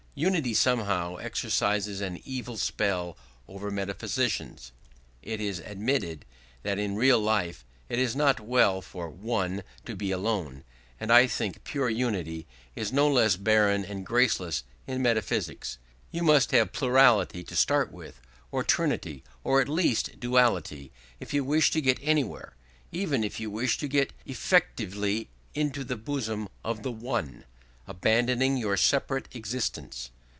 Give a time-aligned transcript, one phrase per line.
[0.13, 3.15] Unity somehow exercises an evil spell
[3.47, 4.73] over metaphysicians.
[5.23, 6.25] It is admitted
[6.63, 10.65] that in real life it is not well for One to be alone,
[10.99, 12.45] and I think pure unity
[12.75, 15.77] is no less barren and graceless in metaphysics.
[16.11, 18.19] You must have plurality to start with,
[18.51, 20.91] or trinity, or at least duality,
[21.21, 22.57] if you wish to get anywhere,
[22.91, 27.45] even if you wish to get effectively into the bosom of the One,
[27.87, 30.11] abandoning your separate existence.